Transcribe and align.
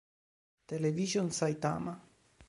Television 0.65 1.29
Saitama 1.29 1.93